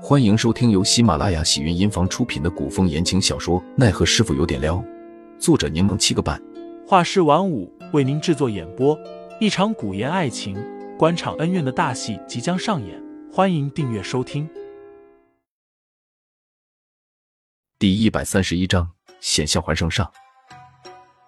[0.00, 4.76] 欢迎收听由喜马拉雅喜云音房出品的古风言情小说《奈何师傅有点撩》，
[5.40, 6.40] 作者柠檬七个半，
[6.86, 8.96] 画师晚舞为您制作演播。
[9.40, 10.56] 一场古言爱情、
[10.96, 14.48] 官场恩怨的大戏即将上演，欢迎订阅收听。
[17.76, 18.88] 第一百三十一章
[19.20, 20.08] 险象环生上。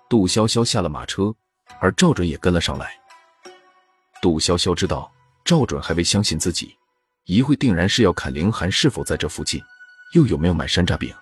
[0.08, 1.34] 杜潇潇下了马车，
[1.80, 2.92] 而赵准也跟了上来。
[4.22, 5.10] 杜潇潇知道
[5.44, 6.76] 赵准还未相信自己。
[7.26, 9.62] 一会定然是要看凌寒是否在这附近，
[10.14, 11.14] 又有没有买山楂饼。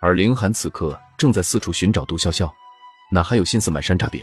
[0.00, 2.50] 而凌寒此刻正在四处寻找杜潇潇，
[3.10, 4.22] 哪还有心思买山楂饼？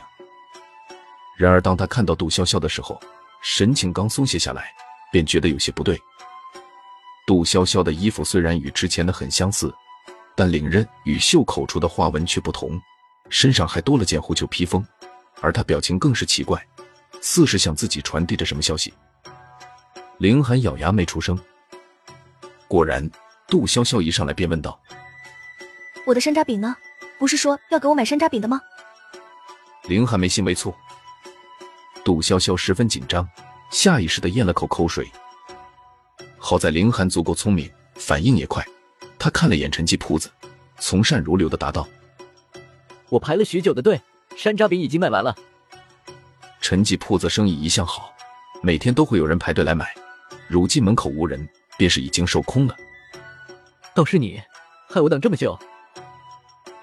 [1.38, 3.02] 然而当他看到杜潇潇的时候，
[3.42, 4.72] 神情刚松懈下来，
[5.12, 6.00] 便觉得有些不对。
[7.26, 9.74] 杜潇潇的衣服虽然与之前的很相似，
[10.36, 12.80] 但领刃与袖口处的花纹却不同，
[13.30, 14.86] 身上还多了件狐裘披风，
[15.42, 16.64] 而他表情更是奇怪，
[17.20, 18.94] 似是向自己传递着什么消息。
[20.24, 21.38] 凌寒咬牙没出声。
[22.70, 23.12] 果然，
[23.46, 24.80] 杜潇潇一上来便问道
[26.08, 26.74] ：“我的山楂饼呢？
[27.20, 28.62] 不是说要给我买山楂饼的吗？”
[29.84, 30.74] 凌寒眉心微蹙。
[32.06, 33.28] 杜潇潇十分紧张，
[33.70, 35.12] 下意识的咽了口口水。
[36.38, 38.66] 好在凌寒足够聪明，反应也快。
[39.20, 40.32] 他看了眼陈记铺子，
[40.80, 41.86] 从善如流的答道
[43.12, 44.02] ：“我排了许久的队，
[44.38, 45.36] 山楂饼已经卖完了。”
[46.64, 48.16] 陈记铺子生意一向好，
[48.62, 49.94] 每天都会有人排队来买。
[50.48, 52.76] 如今门口无人，便是已经售空了。
[53.94, 54.42] 倒是你，
[54.90, 55.58] 害我等这么久。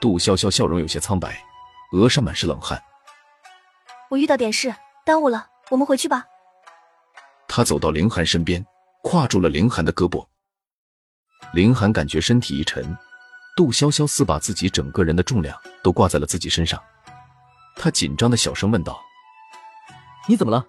[0.01, 1.43] 杜潇潇笑容有些苍白，
[1.93, 2.83] 额上满是冷汗。
[4.09, 6.25] 我遇到点事，耽误了，我们回去吧。
[7.47, 8.65] 他走到凌寒身边，
[9.05, 10.27] 挎住了凌寒的胳膊。
[11.53, 12.97] 凌寒感觉身体一沉，
[13.57, 16.81] 杜潇潇似把自己整个人的重量都挂在了自己身上。
[17.77, 19.01] 他紧张的小声问道
[20.29, 20.65] ：“你怎么了？”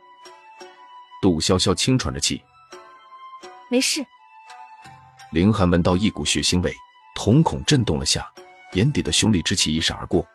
[1.22, 2.44] 杜潇潇轻喘着气。
[3.72, 4.06] 没事。
[5.32, 6.76] 凌寒闻到一股血腥味，
[7.16, 8.30] 瞳孔震动了下，
[8.74, 10.28] 眼底的凶戾之气一闪而过。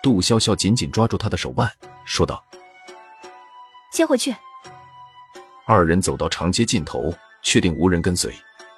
[0.00, 1.68] 杜潇潇紧紧抓住他的手腕，
[2.04, 2.40] 说道
[3.92, 4.32] ：“先回去。”
[5.66, 7.12] 二人走到长街尽头，
[7.42, 8.32] 确定无人跟随，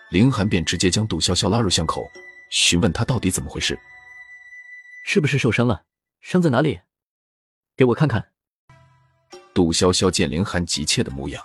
[0.09, 2.11] 凌寒便直接将杜潇潇拉入巷口，
[2.49, 3.79] 询问他到底怎么回事，
[5.05, 5.83] 是不是受伤了？
[6.23, 6.81] 伤在哪里？
[7.77, 8.25] 给我看看。
[9.53, 11.45] 杜潇潇见凌寒急切的模样，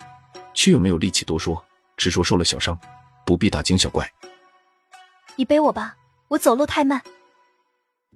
[0.54, 1.62] 却又没有力气多说。
[2.00, 2.80] 只说受了小伤，
[3.26, 4.10] 不必大惊小怪。
[5.36, 5.98] 你背我吧，
[6.30, 7.02] 我走路太慢。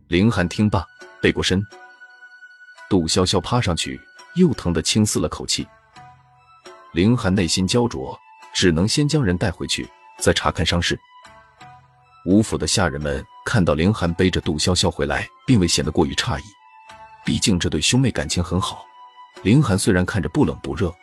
[0.08, 0.86] 凌寒听罢，
[1.22, 1.62] 背过身。
[2.90, 4.00] 杜潇潇趴上去，
[4.36, 5.68] 又疼得轻嘶了口气。
[6.94, 8.18] 凌寒内心焦灼，
[8.54, 9.86] 只能先将人带回去，
[10.18, 10.98] 再查看伤势。
[12.26, 16.44] 吴府的下人们看到凌寒背着杜潇潇回来，并未显得过于诧异，
[17.26, 18.86] 毕竟这对兄妹感情很好。
[19.42, 20.94] 凌寒虽然看着不冷不热，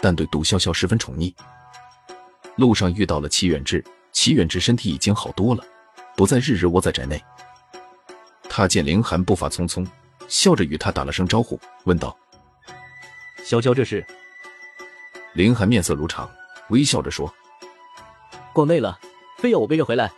[0.00, 1.34] 但对杜潇潇十分宠溺。
[2.62, 5.64] 路上遇到了齐远志，齐远志身体已经好多了，
[6.16, 7.20] 不再日日窝在宅内。
[8.48, 9.84] 他见凌寒步伐匆匆，
[10.28, 12.16] 笑着与他打了声招呼，问道
[13.44, 14.06] ：“潇潇，这是？”
[15.34, 16.30] 凌寒面色如常，
[16.68, 17.34] 微笑着说
[18.54, 18.96] ：“逛累了，
[19.38, 20.08] 非要我背着回来。”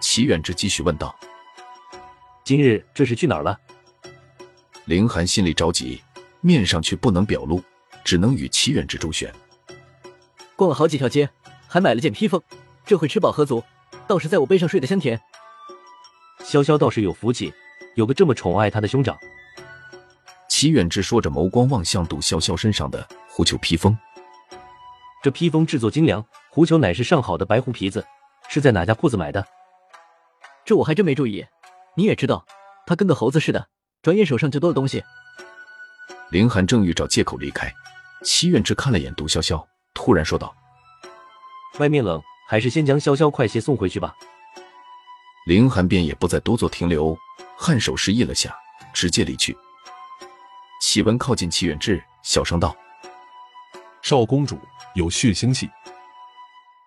[0.00, 1.14] 齐远志继续问道
[2.42, 3.60] ：“今日这是去哪儿了？”
[4.86, 6.00] 凌寒心里着急，
[6.40, 7.62] 面上却不能表露，
[8.02, 9.30] 只能与齐远志周旋。
[10.58, 11.30] 逛了好几条街，
[11.68, 12.42] 还买了件披风，
[12.84, 13.62] 这回吃饱喝足，
[14.08, 15.16] 倒是在我背上睡得香甜。
[16.42, 17.54] 潇潇倒是有福气，
[17.94, 19.16] 有个这么宠爱他的兄长。
[20.48, 23.96] 齐远志说着，眸光望向杜潇潇身上的狐裘披风。
[25.22, 28.04] 这披风制作精良，狐裘乃是上好的白狐皮子，
[28.48, 29.46] 是在哪家铺子买的？
[30.64, 31.46] 这我还真没注意。
[31.94, 32.44] 你也知道，
[32.84, 33.68] 他跟个猴子似的，
[34.02, 35.04] 转眼手上就多了东西。
[36.30, 37.72] 林寒正欲找借口离开，
[38.24, 39.64] 齐远志看了眼杜潇潇。
[39.98, 40.54] 突然说道
[41.80, 44.14] ：“外面冷，还是先将潇潇快些送回去吧。”
[45.44, 47.18] 凌寒便也不再多做停留，
[47.58, 48.54] 颔首示意了下，
[48.94, 49.58] 直接离去。
[50.80, 52.74] 启文靠近齐远志，小声道
[54.00, 54.56] ：“少公主
[54.94, 55.68] 有血腥气。”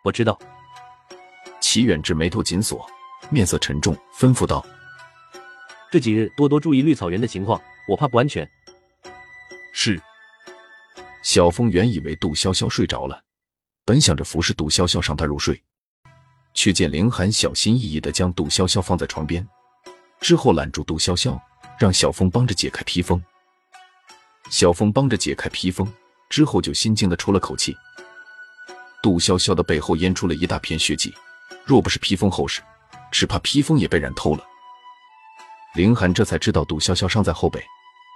[0.04, 0.40] 我知道。
[1.59, 2.90] 齐远志眉头紧锁，
[3.30, 4.66] 面色沉重，吩咐道
[5.91, 8.50] ：“这几日多多注意绿草原的情况，我怕不安全。”
[11.22, 13.23] 小峰原以为杜潇潇睡着了，
[13.85, 15.62] 本想着服侍杜潇潇让她入睡，
[16.53, 19.47] 却见凌寒小心翼翼的将杜潇潇放在床边，
[20.20, 21.40] 之后揽住杜潇潇，
[21.78, 23.23] 让小峰帮着解开披风。
[24.50, 25.88] 小峰帮着解开披风
[26.29, 27.76] 之后，就心惊的出了口气。
[29.03, 31.14] 杜潇潇的背后淹出了一大片血迹，
[31.66, 32.62] 若不是披风厚实，
[33.12, 34.44] 只怕披风也被染透了。
[35.76, 37.64] 凌寒这才知道杜潇潇伤在后背，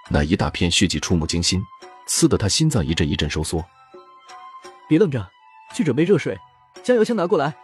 [0.09, 1.63] 那一大片血迹触目惊心。
[2.05, 3.63] 刺得他心脏一阵一阵收缩。
[4.87, 5.27] 别愣着，
[5.73, 6.37] 去准备热水，
[6.83, 7.55] 将油枪拿过来。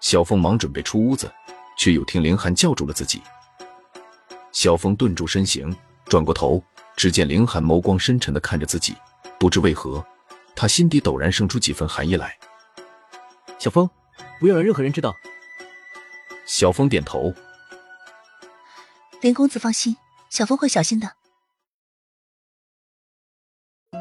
[0.00, 1.32] 小峰忙准备出屋子，
[1.78, 3.22] 却又听凌寒叫住了自己。
[4.52, 5.74] 小峰顿住身形，
[6.04, 6.62] 转过头，
[6.96, 8.94] 只见凌寒眸光深沉的看着自己，
[9.38, 10.04] 不知为何，
[10.54, 12.38] 他心底陡然生出几分寒意来。
[13.58, 13.88] 小峰，
[14.38, 15.14] 不要让任何人知道。
[16.44, 17.32] 小峰点头。
[19.22, 19.96] 林公子放心，
[20.28, 21.14] 小峰会小心的。